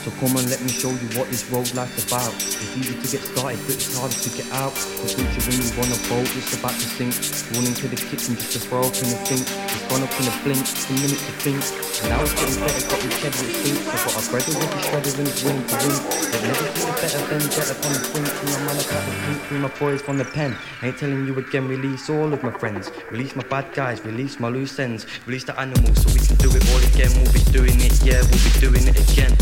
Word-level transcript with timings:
So 0.00 0.08
come 0.16 0.32
and 0.32 0.48
let 0.48 0.64
me 0.64 0.72
show 0.72 0.88
you 0.88 1.08
what 1.12 1.28
this 1.28 1.44
road 1.52 1.68
life's 1.76 2.08
about. 2.08 2.32
It's 2.32 2.72
easy 2.72 2.96
to 2.96 3.04
get 3.04 3.20
started, 3.20 3.60
but 3.68 3.76
it's 3.76 3.92
harder 4.00 4.16
to 4.16 4.30
get 4.32 4.48
out. 4.56 4.72
Once 4.96 5.12
you 5.12 5.28
when 5.44 5.60
you 5.60 5.68
on 5.76 5.92
a 5.92 6.00
boat, 6.08 6.24
it's 6.40 6.56
about 6.56 6.72
to 6.72 6.88
sink. 6.96 7.12
Run 7.52 7.68
into 7.68 7.84
the 7.84 8.00
kitchen 8.00 8.32
just 8.40 8.56
to 8.56 8.60
throw 8.64 8.80
open 8.80 9.12
the 9.12 9.20
sink. 9.28 9.44
It's 9.44 9.84
gone 9.92 10.00
up 10.00 10.08
in 10.16 10.24
a 10.24 10.32
blink, 10.40 10.64
it's 10.64 10.88
a 10.88 10.96
minute 10.96 11.20
to 11.20 11.32
think. 11.44 11.60
And 12.00 12.16
now 12.16 12.24
it's 12.24 12.32
getting 12.32 12.64
better, 12.64 12.80
got 12.88 12.96
me 12.96 13.12
cheddar 13.12 13.44
it 13.44 13.56
thinks. 13.60 13.84
I've 13.92 14.00
got 14.08 14.16
a 14.16 14.24
brother 14.32 14.52
with 14.56 14.72
the 14.72 14.80
shredder 14.88 15.12
and 15.20 15.28
his 15.28 15.40
wing 15.44 15.60
to 15.68 15.76
win. 15.84 15.96
They've 16.32 16.44
never 16.48 16.64
a 16.64 16.92
better 16.96 17.20
than 17.28 17.42
better 17.52 17.76
from 17.76 17.92
the 17.92 18.00
front. 18.08 18.28
Free 18.40 18.52
my 18.56 18.60
man, 18.64 18.76
I 18.80 18.84
got 18.88 19.02
the 19.04 19.12
pink, 19.20 19.38
free 19.52 19.60
my 19.60 19.72
boys 19.76 20.00
from 20.00 20.16
the 20.16 20.28
pen. 20.32 20.56
I 20.80 20.88
ain't 20.88 20.96
telling 20.96 21.28
you 21.28 21.36
again, 21.36 21.68
release 21.68 22.08
all 22.08 22.32
of 22.32 22.40
my 22.40 22.56
friends. 22.56 22.88
Release 23.12 23.36
my 23.36 23.44
bad 23.52 23.68
guys, 23.76 24.00
release 24.00 24.40
my 24.40 24.48
loose 24.48 24.80
ends. 24.80 25.04
Release 25.28 25.44
the 25.44 25.52
animals 25.60 26.00
so 26.00 26.08
we 26.08 26.24
can 26.24 26.40
do 26.40 26.48
it 26.56 26.64
all 26.72 26.80
again. 26.88 27.12
We'll 27.20 27.36
be 27.36 27.44
doing 27.52 27.76
it, 27.84 28.00
yeah, 28.00 28.24
we'll 28.24 28.40
be 28.48 28.54
doing 28.64 28.88
it 28.88 28.96
again. 28.96 29.36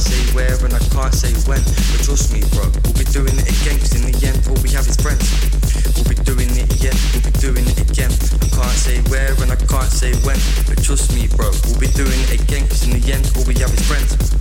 Say 0.00 0.20
where 0.32 0.54
and 0.64 0.72
I 0.72 0.78
can't 0.94 1.14
say 1.14 1.32
when, 1.44 1.60
but 1.90 2.00
trust 2.04 2.32
me, 2.32 2.40
bro, 2.54 2.64
we'll 2.84 2.96
be 2.96 3.04
doing 3.10 3.34
it 3.36 3.48
again. 3.50 3.78
Cause 3.78 3.94
in 3.98 4.06
the 4.08 4.14
end, 4.24 4.38
all 4.48 4.56
we 4.62 4.70
have 4.70 4.86
is 4.86 4.96
friends. 4.96 5.26
We'll 5.96 6.08
be 6.08 6.16
doing 6.24 6.48
it, 6.56 6.70
yeah, 6.80 6.94
we'll 7.12 7.26
be 7.26 7.34
doing 7.38 7.66
it 7.66 7.78
again. 7.78 8.12
I 8.40 8.48
can't 8.48 8.78
say 8.78 9.02
where 9.12 9.34
and 9.42 9.52
I 9.52 9.56
can't 9.56 9.92
say 9.92 10.14
when, 10.24 10.38
but 10.64 10.82
trust 10.82 11.12
me, 11.12 11.28
bro, 11.36 11.50
we'll 11.68 11.80
be 11.80 11.92
doing 11.92 12.20
it 12.30 12.40
again. 12.40 12.66
Cause 12.68 12.86
in 12.88 13.00
the 13.00 13.04
end, 13.12 13.28
all 13.36 13.44
we 13.44 13.54
have 13.60 13.72
is 13.74 13.82
friends. 13.84 14.31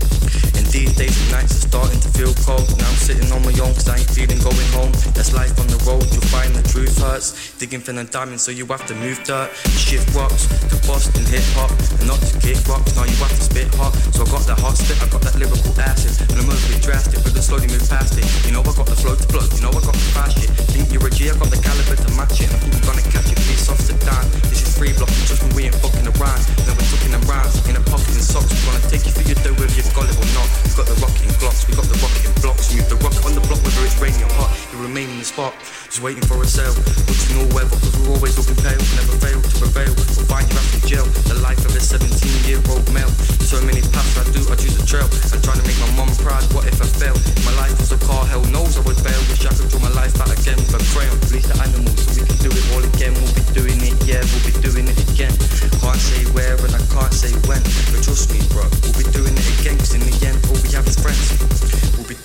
Nights 1.31 1.55
are 1.55 1.67
starting 1.71 1.99
to 2.03 2.09
feel 2.11 2.33
cold. 2.43 2.67
Now 2.77 2.91
I'm 2.91 2.99
sitting 2.99 3.31
on 3.31 3.41
my 3.41 3.55
own 3.63 3.71
cause 3.73 3.87
I 3.87 3.97
ain't 3.97 4.11
feeling 4.11 4.37
going 4.43 4.69
home. 4.75 4.91
That's 5.15 5.33
life 5.33 5.55
on 5.57 5.67
the 5.71 5.79
road, 5.87 6.03
you'll 6.11 6.27
find 6.27 6.51
the 6.53 6.61
truth 6.67 6.99
hurts. 6.99 7.55
Digging 7.57 7.79
for 7.79 7.95
the 7.95 8.03
diamonds, 8.03 8.43
so 8.43 8.51
you 8.51 8.65
have 8.67 8.85
to 8.87 8.95
move 8.95 9.23
dirt. 9.23 9.49
Shift 9.79 10.11
rocks 10.13 10.45
to 10.69 10.75
Boston 10.85 11.23
hip 11.31 11.43
hop. 11.55 11.71
And 12.03 12.07
not 12.11 12.19
to 12.19 12.31
kick 12.43 12.59
rocks, 12.67 12.91
now 12.95 13.07
you 13.07 13.15
have 13.23 13.31
to 13.31 13.43
spit 13.43 13.71
hot. 13.79 13.95
So 14.11 14.27
I 14.27 14.29
got 14.29 14.43
that 14.51 14.59
hot 14.59 14.75
spit, 14.75 14.99
I 14.99 15.07
got 15.07 15.23
that 15.23 15.35
lyrical 15.39 15.73
acid. 15.79 16.13
And 16.29 16.43
I'm 16.43 16.51
overly 16.51 16.79
drastic, 16.83 17.23
but 17.23 17.31
then 17.33 17.43
slowly 17.43 17.71
move 17.71 17.87
past 17.87 18.19
it. 18.19 18.27
You 18.45 18.51
know 18.51 18.61
I 18.61 18.71
got 18.75 18.91
the 18.91 18.99
flow 18.99 19.15
to 19.15 19.27
blow, 19.31 19.47
you 19.55 19.63
know 19.63 19.71
I 19.71 19.81
got 19.81 19.95
the 19.95 20.09
fast 20.11 20.35
shit. 20.37 20.51
Think 20.75 20.91
you're 20.91 21.07
a 21.07 21.09
G, 21.09 21.31
I 21.31 21.35
got 21.39 21.47
the 21.47 21.61
caliber 21.63 21.95
to 21.95 22.09
match 22.19 22.43
it. 22.43 22.51
And 22.51 22.55
I 22.55 22.59
think 22.59 22.75
you're 22.75 22.87
gonna 22.91 23.07
catch 23.07 23.31
it, 23.31 23.39
please 23.47 23.63
soft 23.63 23.87
sit 23.87 23.99
down. 24.03 24.27
This 24.51 24.67
is 24.67 24.75
free 24.75 24.91
block, 24.99 25.11
just 25.25 25.39
when 25.47 25.55
we 25.55 25.71
ain't 25.71 25.79
fucking 25.79 26.11
around. 26.11 26.41
Then 26.67 26.75
we're 26.75 26.91
talking 26.91 27.15
around, 27.15 27.47
a 27.55 27.61
and 27.71 27.90
socks. 28.31 28.47
We're 28.63 28.71
gonna 28.71 28.87
take 28.87 29.03
you 29.03 29.11
for 29.11 29.25
your 29.27 29.35
dough 29.43 29.55
whether 29.59 29.75
you've 29.75 29.91
got 29.91 30.07
it 30.07 30.15
or 30.15 30.29
not. 30.31 30.47
We 30.63 30.71
got 30.79 30.87
the 30.87 30.95
rocket 31.03 31.23
in 31.27 31.35
glocks, 31.35 31.67
we 31.67 31.75
got 31.75 31.87
the 31.91 31.99
rocket 31.99 32.23
in 32.23 32.33
blocks. 32.39 32.71
Move 32.71 32.87
the 32.87 32.99
rocket 33.03 33.23
on 33.27 33.35
the 33.35 33.43
block, 33.43 33.59
whether 33.59 33.83
it's 33.83 33.99
raining 33.99 34.23
or 34.23 34.31
hot. 34.39 34.51
You 34.71 34.79
remain 34.79 35.11
in 35.11 35.19
the 35.19 35.27
spot, 35.27 35.51
just 35.91 35.99
waiting 35.99 36.23
for 36.23 36.39
a 36.39 36.47
sale. 36.47 36.71
Watching 37.11 37.35
all 37.43 37.51
weather, 37.51 37.75
cause 37.75 37.91
we're 37.99 38.15
always 38.15 38.39
looking 38.39 38.55
pale. 38.63 38.79
Never 38.95 39.15
fail 39.19 39.39
to 39.43 39.51
prevail. 39.59 39.91
We'll 40.15 40.29
find 40.31 40.47
you 40.47 40.55
after 40.55 40.79
jail. 40.87 41.05
The 41.27 41.43
life 41.43 41.59
of 41.67 41.75
a 41.75 41.81
17 41.83 42.07
year 42.47 42.63
old 42.71 42.87
male. 42.95 43.11
So 43.43 43.59
many 43.67 43.83
paths 43.91 44.15
I 44.15 44.23
do, 44.31 44.39
I 44.47 44.55
choose 44.55 44.79
a 44.79 44.85
trail. 44.87 45.07
I'm 45.35 45.43
trying 45.43 45.59
to 45.59 45.67
make 45.67 45.79
my 45.83 45.91
mom 45.99 46.11
proud. 46.23 46.47
What 46.55 46.63
if 46.71 46.79
I 46.79 46.87
fail? 46.87 47.15
My 47.43 47.51
life 47.59 47.75
was 47.83 47.91
a 47.91 47.99
car, 47.99 48.23
hell 48.23 48.47
knows 48.47 48.79
I 48.79 48.81
would 48.87 48.95
fail. 48.95 49.19
Wish 49.27 49.43
I 49.43 49.51
could 49.51 49.67
draw 49.67 49.83
my 49.83 49.91
life 49.91 50.15
out 50.23 50.31
again 50.31 50.55
with 50.55 50.79
a 50.79 50.81
crayon. 50.95 51.19
Release 51.27 51.51
the 51.51 51.59
I 51.59 51.67
so 51.67 51.80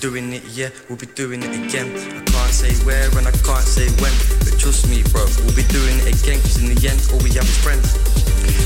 doing 0.07 0.31
it, 0.31 0.43
yeah, 0.55 0.69
we'll 0.87 0.97
be 0.97 1.05
doing 1.19 1.43
it 1.43 1.51
again. 1.51 1.91
I 2.15 2.23
can't 2.23 2.55
say 2.55 2.71
where 2.87 3.11
and 3.19 3.27
I 3.27 3.35
can't 3.43 3.67
say 3.67 3.91
when. 3.99 4.15
But 4.39 4.55
trust 4.55 4.87
me, 4.87 5.03
bro, 5.11 5.27
we'll 5.43 5.51
be 5.51 5.67
doing 5.67 5.99
it 5.99 6.07
again. 6.15 6.39
Cause 6.47 6.63
in 6.63 6.71
the 6.71 6.79
end, 6.87 7.03
all 7.11 7.19
we 7.19 7.35
have 7.35 7.43
is 7.43 7.59
friends. 7.59 7.91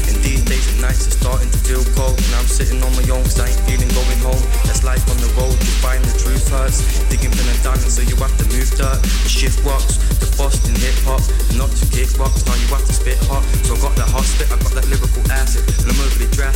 And 0.05 0.21
these 0.21 0.45
days 0.45 0.61
and 0.69 0.85
nights 0.85 1.09
are 1.09 1.17
starting 1.17 1.49
to 1.49 1.57
feel 1.65 1.81
cold. 1.97 2.13
And 2.13 2.33
I'm 2.37 2.45
sitting 2.45 2.77
on 2.85 2.93
my 2.93 3.05
own 3.09 3.25
cause 3.25 3.41
I 3.41 3.49
ain't 3.49 3.63
feeling 3.65 3.89
going 3.89 4.21
home. 4.21 4.43
That's 4.69 4.85
life 4.85 5.01
on 5.09 5.17
the 5.17 5.33
road, 5.33 5.57
you 5.57 5.73
find 5.81 6.05
the 6.05 6.13
truth 6.13 6.45
hurts. 6.45 6.85
Digging 7.09 7.33
for 7.33 7.41
the 7.41 7.57
diamonds, 7.65 7.97
so 7.97 8.05
you 8.05 8.13
have 8.21 8.35
to 8.37 8.45
move 8.53 8.69
dirt. 8.77 9.01
The 9.01 9.31
Shift 9.31 9.65
rocks 9.65 9.97
to 10.21 10.29
Boston 10.37 10.77
hip 10.77 10.93
hop. 11.09 11.25
Not 11.57 11.73
to 11.73 11.85
kick 11.89 12.13
rocks, 12.21 12.45
now 12.45 12.53
you 12.53 12.69
have 12.69 12.85
to 12.85 12.93
spit 12.93 13.17
hot. 13.25 13.41
So 13.65 13.73
I 13.73 13.89
got 13.89 13.97
that 13.97 14.09
hot 14.13 14.29
spit, 14.29 14.45
I 14.53 14.61
got 14.61 14.77
that 14.77 14.85
lyrical 14.93 15.25
acid. 15.33 15.65
And 15.81 15.89
I'm 15.89 15.97
overly 16.05 16.29
drastic, 16.37 16.50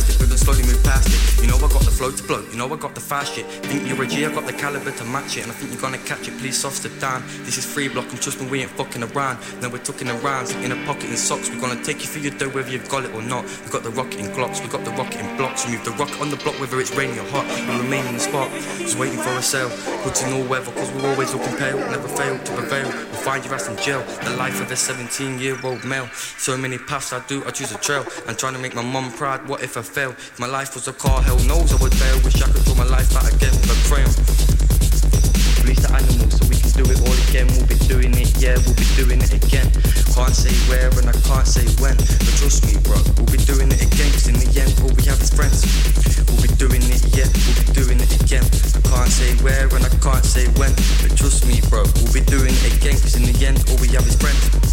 Flow 1.96 2.10
to 2.10 2.22
blow, 2.24 2.44
you 2.50 2.58
know 2.58 2.70
I 2.70 2.76
got 2.76 2.94
the 2.94 3.00
fast 3.00 3.32
shit. 3.32 3.46
Think 3.46 3.88
you're 3.88 4.02
a 4.02 4.06
G, 4.06 4.26
I 4.26 4.30
got 4.30 4.44
the 4.44 4.52
caliber 4.52 4.90
to 4.90 5.04
match 5.04 5.38
it. 5.38 5.44
And 5.44 5.50
I 5.50 5.54
think 5.54 5.72
you're 5.72 5.80
gonna 5.80 5.96
catch 5.96 6.28
it, 6.28 6.36
please 6.36 6.58
soft 6.58 6.76
sit 6.76 7.00
down. 7.00 7.24
This 7.44 7.56
is 7.56 7.64
free 7.64 7.88
block, 7.88 8.04
and 8.10 8.20
trust 8.20 8.38
me, 8.38 8.46
we 8.48 8.60
ain't 8.60 8.70
fucking 8.72 9.02
around. 9.02 9.38
Then 9.60 9.72
we're 9.72 9.78
talking 9.82 10.10
around, 10.10 10.50
in 10.62 10.72
a 10.72 10.84
pocket 10.84 11.08
and 11.08 11.18
socks. 11.18 11.48
We're 11.48 11.58
gonna 11.58 11.82
take 11.82 12.02
you 12.02 12.06
for 12.06 12.18
your 12.18 12.32
dough 12.32 12.50
whether 12.50 12.70
you've 12.70 12.86
got 12.90 13.06
it 13.06 13.14
or 13.14 13.22
not. 13.22 13.44
We 13.64 13.70
got 13.70 13.82
the 13.82 13.88
rocket 13.92 14.20
in 14.20 14.26
glocks, 14.26 14.62
we 14.62 14.68
got 14.68 14.84
the 14.84 14.90
rocket 14.90 15.20
in 15.20 15.36
blocks. 15.38 15.64
We 15.64 15.72
move 15.72 15.86
the 15.86 15.92
rocket 15.92 16.20
on 16.20 16.28
the 16.28 16.36
block 16.36 16.60
whether 16.60 16.78
it's 16.80 16.94
raining 16.94 17.18
or 17.18 17.24
hot. 17.30 17.46
We 17.66 17.80
remain 17.80 18.04
in 18.04 18.12
the 18.12 18.20
spot, 18.20 18.50
just 18.76 18.98
waiting 18.98 19.18
for 19.18 19.30
a 19.30 19.40
sale. 19.40 19.70
Goods 20.04 20.22
in 20.22 20.34
all 20.34 20.44
weather, 20.44 20.72
cause 20.72 20.92
we're 20.92 21.08
always 21.08 21.32
looking 21.32 21.56
pale. 21.56 21.78
Never 21.78 22.08
fail 22.08 22.38
to 22.38 22.52
prevail. 22.52 22.88
We'll 22.92 23.24
find 23.24 23.42
your 23.42 23.54
ass 23.54 23.68
in 23.68 23.76
jail. 23.78 24.04
The 24.22 24.36
life 24.36 24.60
of 24.60 24.70
a 24.70 24.76
17 24.76 25.38
year 25.38 25.56
old 25.64 25.82
male. 25.86 26.10
So 26.36 26.58
many 26.58 26.76
paths 26.76 27.14
I 27.14 27.24
do, 27.26 27.42
I 27.46 27.52
choose 27.52 27.72
a 27.72 27.78
trail. 27.78 28.04
I'm 28.26 28.36
trying 28.36 28.52
to 28.52 28.60
make 28.60 28.74
my 28.74 28.84
mum 28.84 29.12
proud. 29.12 29.48
What 29.48 29.62
if 29.62 29.78
I 29.78 29.82
fail? 29.82 30.10
If 30.10 30.38
my 30.38 30.46
life 30.46 30.74
was 30.74 30.88
a 30.88 30.92
car, 30.92 31.22
hell 31.22 31.38
knows 31.38 31.72
I 31.72 31.76
would 31.76 31.85
fail. 31.94 32.18
Wish 32.24 32.42
I 32.42 32.48
could 32.50 32.64
draw 32.64 32.74
my 32.74 32.88
life 32.88 33.14
out 33.14 33.28
again 33.28 33.52
a 33.52 33.76
crayon. 33.86 34.10
Release 35.62 35.82
the 35.82 35.90
animals 35.92 36.38
so 36.38 36.42
we 36.50 36.56
can 36.58 36.72
do 36.74 36.84
it 36.86 36.98
all 37.04 37.18
again. 37.30 37.46
We'll 37.54 37.68
be 37.68 37.78
doing 37.86 38.14
it, 38.16 38.30
yeah, 38.42 38.58
we'll 38.64 38.78
be 38.78 38.88
doing 38.98 39.20
it 39.22 39.34
again. 39.34 39.68
Can't 40.14 40.34
say 40.34 40.54
where 40.70 40.88
and 40.94 41.06
I 41.10 41.16
can't 41.28 41.46
say 41.46 41.66
when, 41.82 41.94
but 41.98 42.34
trust 42.40 42.64
me, 42.66 42.80
bro, 42.82 42.96
we'll 43.18 43.30
be 43.30 43.42
doing 43.44 43.68
it 43.70 43.82
again. 43.82 44.08
Cause 44.14 44.26
in 44.26 44.38
the 44.40 44.48
end, 44.56 44.72
all 44.82 44.92
we 44.96 45.04
have 45.06 45.20
is 45.20 45.30
friends. 45.30 45.62
We'll 46.30 46.42
be 46.42 46.50
doing 46.56 46.82
it, 46.86 47.02
yeah, 47.14 47.28
we'll 47.44 47.58
be 47.60 47.66
doing 47.76 47.98
it 48.00 48.12
again. 48.22 48.46
I 48.74 48.80
can't 48.82 49.12
say 49.12 49.36
where 49.44 49.68
and 49.70 49.84
I 49.84 49.92
can't 50.02 50.24
say 50.24 50.48
when, 50.58 50.72
but 51.02 51.12
trust 51.14 51.46
me, 51.46 51.60
bro, 51.68 51.84
we'll 52.02 52.14
be 52.14 52.24
doing 52.24 52.54
it 52.54 52.66
again. 52.78 52.96
Cause 52.98 53.14
in 53.14 53.28
the 53.28 53.36
end, 53.44 53.62
all 53.68 53.78
we 53.78 53.92
have 53.94 54.06
is 54.06 54.16
friends. 54.16 54.65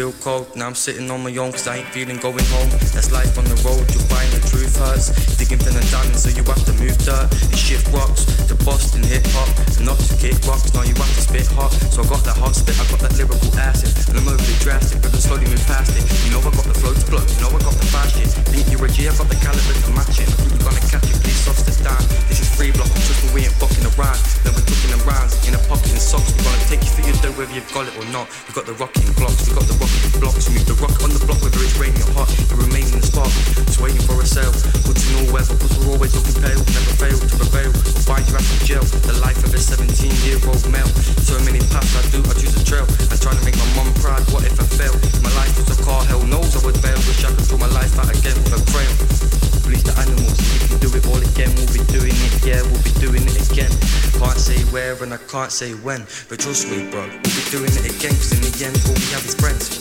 Feel 0.00 0.16
cold. 0.24 0.48
Now 0.56 0.64
I'm 0.64 0.74
sitting 0.74 1.10
on 1.10 1.20
my 1.20 1.28
own 1.36 1.52
cause 1.52 1.68
I 1.68 1.84
ain't 1.84 1.92
feeling 1.92 2.16
going 2.24 2.48
home. 2.48 2.72
That's 2.96 3.12
life 3.12 3.36
on 3.36 3.44
the 3.44 3.58
road, 3.60 3.84
you'll 3.92 4.08
find 4.08 4.32
the 4.32 4.40
truth 4.48 4.72
hurts. 4.80 5.12
Digging 5.36 5.60
for 5.60 5.76
the 5.76 5.84
diamonds, 5.92 6.24
so 6.24 6.32
you 6.32 6.40
have 6.40 6.64
to 6.64 6.72
move 6.80 6.96
dirt 7.04 7.28
and 7.28 7.58
shift 7.60 7.84
rocks 7.92 8.24
to 8.48 8.56
Boston 8.64 9.04
hip 9.04 9.28
hop. 9.36 9.52
Not 9.84 10.00
to 10.00 10.16
kick 10.16 10.40
rocks, 10.48 10.72
now 10.72 10.88
you 10.88 10.96
have 10.96 11.12
to 11.12 11.20
spit 11.20 11.44
hot. 11.52 11.68
So 11.92 12.00
I 12.00 12.08
got 12.08 12.24
that 12.24 12.40
hot 12.40 12.56
spit, 12.56 12.80
I 12.80 12.88
got 12.88 13.04
that 13.04 13.12
lyrical 13.20 13.52
acid. 13.60 13.92
And 14.08 14.24
I'm 14.24 14.28
overly 14.32 14.56
drastic, 14.64 15.04
but 15.04 15.12
I'm 15.12 15.20
slowly 15.20 15.44
move 15.52 15.60
past 15.68 15.92
it. 15.92 16.04
You 16.24 16.32
know 16.32 16.40
I 16.40 16.48
got 16.48 16.64
the 16.64 16.76
flow 16.80 16.96
to 16.96 17.04
blow, 17.04 17.20
you 17.20 17.36
know 17.44 17.52
I 17.52 17.60
got 17.60 17.76
the 17.76 17.88
fast 17.92 18.16
shit. 18.16 18.32
Think 18.48 18.72
you're 18.72 18.80
a 18.80 18.88
G, 18.88 19.04
I 19.04 19.12
got 19.12 19.28
the 19.28 19.36
caliber 19.36 19.76
to 19.84 19.92
match 19.92 20.16
it. 20.16 20.32
I 20.32 20.48
you're 20.48 20.64
gonna 20.64 20.80
catch 20.88 21.04
it, 21.12 21.20
please 21.20 21.44
soft 21.44 21.60
sit 21.60 21.76
down. 21.84 22.00
This 22.32 22.40
is 22.40 22.48
free 22.56 22.72
block, 22.72 22.88
trust 22.88 23.20
me, 23.28 23.36
we 23.36 23.40
ain't 23.44 23.56
fucking 23.60 23.84
around. 24.00 24.16
And 25.70 26.02
socks. 26.02 26.34
We're 26.34 26.50
gonna 26.50 26.66
take 26.66 26.82
you 26.82 26.90
for 26.90 27.06
your 27.06 27.14
dough 27.22 27.30
whether 27.38 27.54
you've 27.54 27.70
got 27.70 27.86
it 27.86 27.94
or 27.94 28.02
not. 28.10 28.26
We 28.50 28.58
got 28.58 28.66
the 28.66 28.74
rocket 28.74 29.06
in 29.06 29.14
glocks, 29.14 29.46
we 29.46 29.54
got 29.54 29.70
the 29.70 29.78
rocket 29.78 30.02
in 30.02 30.18
blocks. 30.18 30.50
Move 30.50 30.66
the 30.66 30.74
rocket 30.82 30.98
on 31.06 31.14
the 31.14 31.22
block 31.22 31.38
whether 31.46 31.62
it's 31.62 31.78
raining 31.78 32.02
or 32.10 32.10
hot. 32.18 32.26
You 32.50 32.58
remain 32.58 32.90
in 32.90 32.98
the 32.98 33.06
spot, 33.06 33.30
just 33.70 33.78
waiting 33.78 34.02
for 34.02 34.18
sale. 34.26 34.50
Goods 34.82 35.06
in 35.06 35.22
all 35.22 35.30
weather, 35.30 35.54
cause 35.62 35.70
we're 35.78 35.94
always 35.94 36.10
looking 36.10 36.42
pale. 36.42 36.58
Never 36.58 36.94
fail 36.98 37.14
to 37.14 37.34
prevail. 37.38 37.70
We'll 37.70 38.02
find 38.02 38.26
you 38.26 38.34
out 38.34 38.42
of 38.42 38.60
jail. 38.66 38.82
The 38.82 39.14
life 39.22 39.38
of 39.46 39.54
a 39.54 39.62
17 39.62 40.10
year 40.26 40.42
old 40.42 40.66
male. 40.74 40.90
So 41.22 41.38
many 41.46 41.62
paths 41.70 41.94
I 41.94 42.02
do, 42.10 42.18
I 42.26 42.34
choose 42.34 42.58
a 42.58 42.66
trail. 42.66 42.86
I'm 43.06 43.20
trying 43.22 43.38
to 43.38 43.44
make 43.46 43.54
my 43.54 43.70
mom 43.78 43.94
proud. 44.02 44.26
What 44.34 44.42
if 44.42 44.58
I 44.58 44.66
fail? 44.66 44.94
My 45.22 45.30
life 45.38 45.54
was 45.54 45.70
a 45.70 45.78
car, 45.86 46.02
hell 46.10 46.26
knows 46.26 46.50
I 46.58 46.66
would 46.66 46.82
fail. 46.82 46.98
Wish 47.06 47.22
I 47.22 47.30
could 47.30 47.46
draw 47.46 47.62
my 47.62 47.70
life 47.70 47.94
out 47.94 48.10
again 48.10 48.34
with 48.42 48.58
a 48.58 48.60
crayon. 48.74 48.90
Release 49.70 49.86
the 49.86 49.94
animals, 50.02 50.34
we 50.34 50.66
can 50.66 50.78
do 50.82 50.90
it 50.98 51.06
all 51.06 51.22
again. 51.22 51.54
We'll 51.54 51.70
be 51.70 51.82
doing 51.94 52.10
it, 52.10 52.42
yeah, 52.42 52.58
we'll 52.66 52.79
doing 53.00 53.24
it 53.24 53.40
again. 53.48 53.72
Can't 54.20 54.36
say 54.36 54.60
where 54.68 54.92
and 55.02 55.16
I 55.16 55.20
can't 55.32 55.50
say 55.50 55.72
when, 55.80 56.04
but 56.28 56.38
trust 56.38 56.68
me, 56.68 56.84
bro, 56.92 57.00
we'll 57.00 57.32
be 57.32 57.44
doing 57.48 57.72
it 57.72 57.88
again. 57.88 58.12
Cause 58.12 58.36
in 58.36 58.44
the 58.44 58.52
end, 58.60 58.76
all 58.84 58.92
we 58.92 59.08
have 59.16 59.24
is 59.24 59.34
friends. 59.40 59.80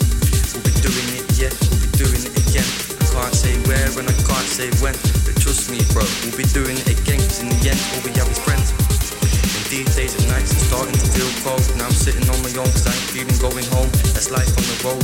We'll 0.56 0.64
be 0.64 0.72
doing 0.80 1.08
it, 1.20 1.28
yeah, 1.36 1.52
we'll 1.68 1.84
be 1.84 1.92
doing 2.00 2.24
it 2.24 2.34
again. 2.48 2.64
I 2.64 3.06
can't 3.12 3.36
say 3.36 3.60
where 3.68 3.92
and 4.00 4.08
I 4.08 4.16
can't 4.24 4.48
say 4.48 4.72
when, 4.80 4.96
but 5.28 5.36
trust 5.36 5.68
me, 5.68 5.84
bro, 5.92 6.08
we'll 6.24 6.40
be 6.40 6.48
doing 6.56 6.80
it 6.80 6.88
again. 6.88 7.20
Cause 7.20 7.44
in 7.44 7.52
the 7.52 7.60
end, 7.68 7.80
all 7.92 8.02
we 8.08 8.16
have 8.16 8.32
is 8.32 8.40
friends. 8.40 8.72
These 9.68 9.94
days 9.94 10.16
and 10.18 10.26
nights 10.32 10.56
are 10.56 10.66
starting 10.66 10.98
to 10.98 11.08
feel 11.14 11.30
cold. 11.46 11.62
Now 11.78 11.86
I'm 11.86 11.94
sitting 11.94 12.26
on 12.26 12.40
my 12.42 12.50
own 12.58 12.72
cause 12.72 12.88
I 12.88 12.96
ain't 12.96 13.12
feeling 13.14 13.38
going 13.44 13.68
home. 13.76 13.92
That's 14.16 14.32
life 14.32 14.50
on 14.50 14.66
the 14.66 14.78
road, 14.82 15.04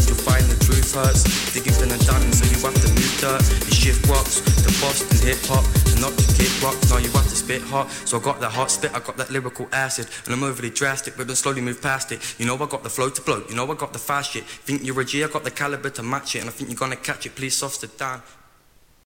hurts. 0.95 1.24
Digging 1.51 1.74
for 1.74 1.86
the 1.86 2.00
diamonds, 2.07 2.39
so 2.39 2.45
you 2.47 2.57
have 2.63 2.74
to 2.74 2.89
move 2.95 3.13
dirt. 3.19 3.44
You 3.68 3.75
shift 3.75 4.07
rocks 4.07 4.39
to 4.39 4.69
Boston 4.80 5.19
hip 5.27 5.38
hop. 5.44 5.65
And 5.92 6.00
not 6.01 6.15
to 6.18 6.25
kick 6.39 6.51
rocks, 6.63 6.89
now 6.89 6.97
you 6.97 7.12
have 7.12 7.27
to 7.27 7.36
spit 7.36 7.62
hot. 7.62 7.92
So 8.07 8.18
I 8.18 8.21
got 8.24 8.39
that 8.39 8.51
hot 8.51 8.71
spit, 8.71 8.95
I 8.95 9.00
got 9.00 9.18
that 9.18 9.30
lyrical 9.30 9.68
acid. 9.71 10.07
And 10.25 10.33
I'm 10.33 10.44
overly 10.44 10.69
drastic, 10.69 11.18
but 11.18 11.27
then 11.27 11.36
slowly 11.36 11.62
move 11.62 11.81
past 11.81 12.12
it. 12.12 12.19
You 12.39 12.45
know 12.45 12.56
I 12.56 12.65
got 12.65 12.83
the 12.83 12.89
flow 12.89 13.09
to 13.09 13.21
blow, 13.21 13.44
you 13.50 13.56
know 13.56 13.69
I 13.69 13.75
got 13.75 13.94
the 13.94 14.00
fast 14.00 14.31
shit. 14.31 14.45
Think 14.45 14.83
you're 14.83 15.00
a 15.01 15.06
G, 15.06 15.24
I 15.24 15.27
got 15.27 15.44
the 15.44 15.51
caliber 15.51 15.89
to 15.92 16.03
match 16.03 16.36
it. 16.36 16.39
And 16.39 16.50
I 16.50 16.53
think 16.53 16.69
you're 16.69 16.80
gonna 16.80 16.95
catch 16.95 17.25
it, 17.25 17.36
please 17.36 17.56
soft 17.56 17.81
sit 17.81 17.98
down. 17.98 18.21